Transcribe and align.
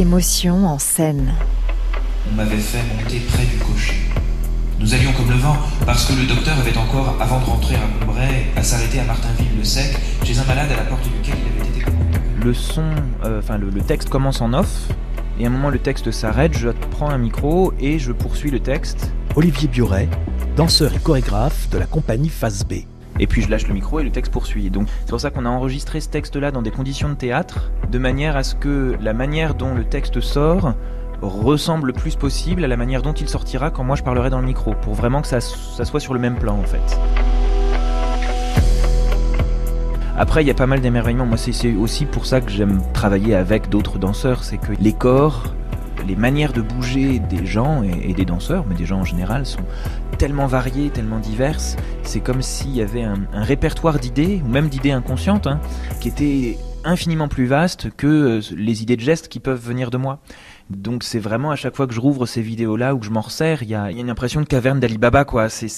Émotion 0.00 0.66
en 0.66 0.78
scène. 0.78 1.34
On 2.26 2.34
m'avait 2.34 2.56
fait 2.56 2.78
monter 2.96 3.20
près 3.20 3.44
du 3.44 3.58
cocher. 3.58 3.96
Nous 4.78 4.94
allions 4.94 5.12
comme 5.12 5.28
le 5.28 5.36
vent, 5.36 5.58
parce 5.84 6.06
que 6.06 6.14
le 6.14 6.26
docteur 6.26 6.58
avait 6.58 6.74
encore, 6.78 7.18
avant 7.20 7.38
de 7.38 7.44
rentrer 7.44 7.74
à 7.74 7.80
Combray, 8.00 8.46
à 8.56 8.62
s'arrêter 8.62 9.00
à 9.00 9.04
Martinville-le-Sec, 9.04 9.94
chez 10.24 10.38
un 10.38 10.44
malade 10.44 10.72
à 10.72 10.76
la 10.76 10.84
porte 10.84 11.02
duquel 11.02 11.34
il 11.38 11.60
avait 11.60 11.68
été 11.68 11.80
commandé. 11.84 12.18
Le 12.42 12.54
son, 12.54 12.90
euh, 13.26 13.40
enfin 13.40 13.58
le, 13.58 13.68
le 13.68 13.82
texte 13.82 14.08
commence 14.08 14.40
en 14.40 14.54
off, 14.54 14.88
et 15.38 15.44
à 15.44 15.48
un 15.48 15.50
moment 15.50 15.68
le 15.68 15.78
texte 15.78 16.10
s'arrête, 16.10 16.56
je 16.56 16.70
prends 16.92 17.10
un 17.10 17.18
micro 17.18 17.74
et 17.78 17.98
je 17.98 18.12
poursuis 18.12 18.50
le 18.50 18.60
texte. 18.60 19.12
Olivier 19.36 19.68
Bioret, 19.68 20.08
danseur 20.56 20.94
et 20.94 20.98
chorégraphe 20.98 21.68
de 21.68 21.76
la 21.76 21.84
compagnie 21.84 22.30
Phase 22.30 22.64
B. 22.64 22.84
Et 23.22 23.26
puis 23.26 23.42
je 23.42 23.50
lâche 23.50 23.68
le 23.68 23.74
micro 23.74 24.00
et 24.00 24.02
le 24.02 24.10
texte 24.10 24.32
poursuit. 24.32 24.70
Donc 24.70 24.88
c'est 25.04 25.10
pour 25.10 25.20
ça 25.20 25.30
qu'on 25.30 25.44
a 25.44 25.48
enregistré 25.50 26.00
ce 26.00 26.08
texte-là 26.08 26.50
dans 26.50 26.62
des 26.62 26.70
conditions 26.70 27.10
de 27.10 27.14
théâtre, 27.14 27.70
de 27.92 27.98
manière 27.98 28.34
à 28.36 28.42
ce 28.42 28.54
que 28.54 28.96
la 29.00 29.12
manière 29.12 29.54
dont 29.54 29.74
le 29.74 29.84
texte 29.84 30.20
sort 30.20 30.72
ressemble 31.20 31.88
le 31.88 31.92
plus 31.92 32.16
possible 32.16 32.64
à 32.64 32.66
la 32.68 32.78
manière 32.78 33.02
dont 33.02 33.12
il 33.12 33.28
sortira 33.28 33.70
quand 33.70 33.84
moi 33.84 33.94
je 33.94 34.02
parlerai 34.02 34.30
dans 34.30 34.40
le 34.40 34.46
micro, 34.46 34.72
pour 34.80 34.94
vraiment 34.94 35.20
que 35.20 35.28
ça, 35.28 35.40
ça 35.42 35.84
soit 35.84 36.00
sur 36.00 36.14
le 36.14 36.18
même 36.20 36.36
plan 36.36 36.56
en 36.58 36.62
fait. 36.62 36.98
Après, 40.16 40.42
il 40.42 40.46
y 40.46 40.50
a 40.50 40.54
pas 40.54 40.66
mal 40.66 40.80
d'émerveillements. 40.80 41.24
Moi, 41.26 41.38
c'est- 41.38 41.74
aussi 41.74 42.04
pour 42.04 42.26
ça 42.26 42.40
que 42.40 42.50
j'aime 42.50 42.80
travailler 42.92 43.34
avec 43.34 43.68
d'autres 43.70 43.98
danseurs. 43.98 44.44
C'est 44.44 44.58
que 44.58 44.72
les 44.78 44.92
corps, 44.92 45.54
les 46.06 46.16
manières 46.16 46.52
de 46.52 46.60
bouger 46.60 47.18
des 47.20 47.46
gens 47.46 47.82
et 47.82 48.12
des 48.12 48.24
danseurs, 48.26 48.64
mais 48.68 48.74
des 48.74 48.84
gens 48.84 49.00
en 49.00 49.04
général, 49.04 49.46
sont 49.46 49.60
tellement 50.20 50.46
variées, 50.46 50.90
tellement 50.90 51.18
diverses. 51.18 51.76
C'est 52.02 52.20
comme 52.20 52.42
s'il 52.42 52.76
y 52.76 52.82
avait 52.82 53.02
un, 53.02 53.16
répertoire 53.32 53.98
d'idées, 53.98 54.42
ou 54.44 54.48
même 54.48 54.68
d'idées 54.68 54.90
inconscientes, 54.90 55.46
hein, 55.46 55.60
qui 56.02 56.08
était 56.08 56.58
infiniment 56.84 57.26
plus 57.26 57.46
vaste 57.46 57.88
que 57.96 58.06
euh, 58.06 58.40
les 58.54 58.82
idées 58.82 58.96
de 58.96 59.00
gestes 59.00 59.28
qui 59.28 59.40
peuvent 59.40 59.58
venir 59.58 59.90
de 59.90 59.96
moi. 59.96 60.20
Donc 60.70 61.02
c'est 61.02 61.18
vraiment 61.18 61.50
à 61.50 61.56
chaque 61.56 61.74
fois 61.74 61.88
que 61.88 61.92
je 61.92 62.00
rouvre 62.00 62.26
ces 62.26 62.42
vidéos-là 62.42 62.94
ou 62.94 62.98
que 62.98 63.06
je 63.06 63.10
m'en 63.10 63.20
resserre, 63.20 63.62
il 63.64 63.68
y 63.68 63.74
a, 63.74 63.90
il 63.90 63.96
y 63.96 64.00
a 64.00 64.02
une 64.02 64.10
impression 64.10 64.40
de 64.40 64.46
caverne 64.46 64.78
d'Alibaba, 64.78 65.24
quoi. 65.24 65.48
C'est, 65.48 65.68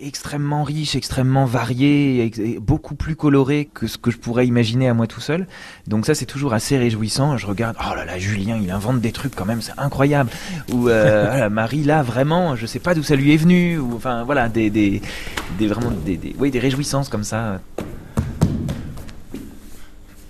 extrêmement 0.00 0.64
riche, 0.64 0.96
extrêmement 0.96 1.44
varié, 1.44 2.24
et 2.24 2.58
beaucoup 2.58 2.94
plus 2.94 3.14
coloré 3.14 3.68
que 3.72 3.86
ce 3.86 3.98
que 3.98 4.10
je 4.10 4.16
pourrais 4.16 4.46
imaginer 4.46 4.88
à 4.88 4.94
moi 4.94 5.06
tout 5.06 5.20
seul. 5.20 5.46
Donc 5.86 6.06
ça 6.06 6.14
c'est 6.14 6.26
toujours 6.26 6.54
assez 6.54 6.78
réjouissant. 6.78 7.36
Je 7.36 7.46
regarde, 7.46 7.76
oh 7.78 7.94
là 7.94 8.06
là, 8.06 8.18
Julien, 8.18 8.58
il 8.60 8.70
invente 8.70 9.00
des 9.00 9.12
trucs 9.12 9.34
quand 9.34 9.44
même, 9.44 9.60
c'est 9.60 9.78
incroyable. 9.78 10.30
Ou 10.72 10.88
euh, 10.88 11.26
voilà, 11.30 11.50
Marie 11.50 11.84
là, 11.84 12.02
vraiment, 12.02 12.56
je 12.56 12.64
sais 12.64 12.78
pas 12.78 12.94
d'où 12.94 13.02
ça 13.02 13.16
lui 13.16 13.34
est 13.34 13.36
venu. 13.36 13.78
Ou 13.78 13.94
enfin 13.96 14.24
voilà, 14.24 14.48
des, 14.48 14.70
des, 14.70 15.02
des 15.58 15.66
vraiment 15.66 15.90
des, 15.90 16.16
des, 16.16 16.34
oui, 16.38 16.50
des 16.50 16.58
réjouissances 16.58 17.10
comme 17.10 17.24
ça. 17.24 17.60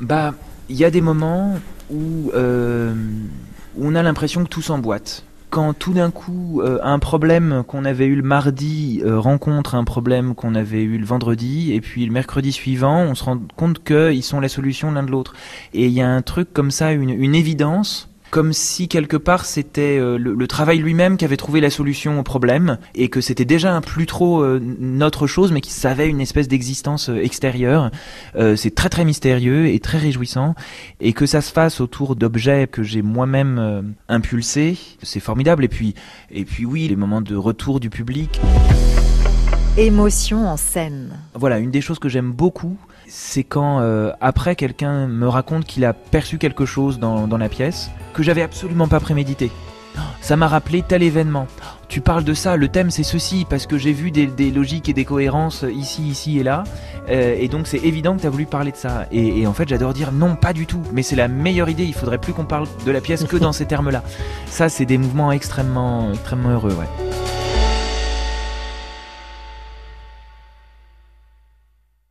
Bah, 0.00 0.34
il 0.68 0.76
y 0.76 0.84
a 0.84 0.90
des 0.90 1.00
moments 1.00 1.56
où, 1.88 2.32
euh, 2.34 2.92
où 2.92 3.51
on 3.80 3.94
a 3.94 4.02
l'impression 4.02 4.44
que 4.44 4.48
tout 4.48 4.62
s'emboîte. 4.62 5.24
Quand 5.50 5.74
tout 5.74 5.92
d'un 5.92 6.10
coup, 6.10 6.62
euh, 6.62 6.78
un 6.82 6.98
problème 6.98 7.62
qu'on 7.66 7.84
avait 7.84 8.06
eu 8.06 8.14
le 8.14 8.22
mardi 8.22 9.02
euh, 9.04 9.20
rencontre 9.20 9.74
un 9.74 9.84
problème 9.84 10.34
qu'on 10.34 10.54
avait 10.54 10.82
eu 10.82 10.96
le 10.96 11.04
vendredi, 11.04 11.72
et 11.72 11.80
puis 11.82 12.06
le 12.06 12.12
mercredi 12.12 12.52
suivant, 12.52 13.02
on 13.02 13.14
se 13.14 13.24
rend 13.24 13.38
compte 13.56 13.84
qu'ils 13.84 14.22
sont 14.22 14.40
la 14.40 14.48
solution 14.48 14.92
l'un 14.92 15.02
de 15.02 15.10
l'autre. 15.10 15.34
Et 15.74 15.86
il 15.86 15.92
y 15.92 16.00
a 16.00 16.08
un 16.08 16.22
truc 16.22 16.52
comme 16.54 16.70
ça, 16.70 16.92
une, 16.92 17.10
une 17.10 17.34
évidence, 17.34 18.08
comme 18.32 18.54
si 18.54 18.88
quelque 18.88 19.18
part 19.18 19.44
c'était 19.44 19.98
euh, 19.98 20.16
le, 20.16 20.46
travail 20.46 20.78
lui-même 20.78 21.18
qui 21.18 21.26
avait 21.26 21.36
trouvé 21.36 21.60
la 21.60 21.68
solution 21.68 22.18
au 22.18 22.22
problème, 22.22 22.78
et 22.94 23.08
que 23.08 23.20
c'était 23.20 23.44
déjà 23.44 23.74
un 23.74 23.82
plus 23.82 24.06
trop 24.06 24.42
euh, 24.42 24.58
notre 24.80 25.26
chose, 25.26 25.52
mais 25.52 25.60
qui 25.60 25.70
savait 25.70 26.08
une 26.08 26.20
espèce 26.20 26.48
d'existence 26.48 27.10
euh, 27.10 27.22
extérieure. 27.22 27.90
C'est 28.56 28.74
très 28.74 28.88
très 28.88 29.04
mystérieux 29.04 29.66
et 29.66 29.78
très 29.80 29.98
réjouissant 29.98 30.54
et 31.00 31.12
que 31.12 31.26
ça 31.26 31.42
se 31.42 31.52
fasse 31.52 31.82
autour 31.82 32.16
d'objets 32.16 32.66
que 32.66 32.82
j'ai 32.82 33.02
moi-même 33.02 33.94
impulsés, 34.08 34.78
c'est 35.02 35.20
formidable. 35.20 35.64
Et 35.64 35.68
puis, 35.68 35.94
et 36.30 36.46
puis 36.46 36.64
oui, 36.64 36.88
les 36.88 36.96
moments 36.96 37.20
de 37.20 37.36
retour 37.36 37.80
du 37.80 37.90
public. 37.90 38.40
Émotion 39.78 40.46
en 40.46 40.58
scène. 40.58 41.18
Voilà, 41.32 41.58
une 41.58 41.70
des 41.70 41.80
choses 41.80 41.98
que 41.98 42.10
j'aime 42.10 42.30
beaucoup, 42.30 42.76
c'est 43.08 43.42
quand 43.42 43.80
euh, 43.80 44.12
après 44.20 44.54
quelqu'un 44.54 45.06
me 45.06 45.26
raconte 45.26 45.64
qu'il 45.64 45.86
a 45.86 45.94
perçu 45.94 46.36
quelque 46.36 46.66
chose 46.66 46.98
dans, 46.98 47.26
la 47.26 47.48
pièce 47.48 47.90
que 48.12 48.22
j'avais 48.22 48.42
absolument 48.42 48.86
pas 48.86 49.00
prémédité. 49.00 49.50
Ça 50.20 50.36
m'a 50.36 50.46
rappelé 50.46 50.82
tel 50.86 51.02
événement. 51.02 51.46
Tu 51.88 52.02
parles 52.02 52.22
de 52.22 52.34
ça, 52.34 52.56
le 52.56 52.68
thème 52.68 52.90
c'est 52.90 53.02
ceci, 53.02 53.46
parce 53.48 53.66
que 53.66 53.78
j'ai 53.78 53.94
vu 53.94 54.10
des, 54.10 54.50
logiques 54.50 54.90
et 54.90 54.92
des 54.92 55.06
cohérences 55.06 55.64
ici, 55.74 56.02
ici 56.02 56.38
et 56.38 56.42
là. 56.42 56.64
Euh, 57.08 57.34
et 57.40 57.48
donc 57.48 57.66
c'est 57.66 57.78
évident 57.78 58.14
que 58.16 58.20
tu 58.20 58.26
as 58.26 58.30
voulu 58.30 58.44
parler 58.44 58.72
de 58.72 58.76
ça. 58.76 59.06
Et, 59.10 59.40
et 59.40 59.46
en 59.46 59.54
fait 59.54 59.70
j'adore 59.70 59.94
dire 59.94 60.12
non, 60.12 60.36
pas 60.36 60.52
du 60.52 60.66
tout. 60.66 60.82
Mais 60.92 61.02
c'est 61.02 61.16
la 61.16 61.28
meilleure 61.28 61.70
idée, 61.70 61.84
il 61.84 61.94
faudrait 61.94 62.18
plus 62.18 62.34
qu'on 62.34 62.44
parle 62.44 62.66
de 62.84 62.90
la 62.90 63.00
pièce 63.00 63.24
que 63.24 63.38
dans 63.38 63.52
ces 63.52 63.64
termes-là. 63.64 64.02
Ça 64.44 64.68
c'est 64.68 64.84
des 64.84 64.98
mouvements 64.98 65.32
extrêmement, 65.32 66.12
extrêmement 66.12 66.50
heureux, 66.50 66.74
ouais. 66.74 67.31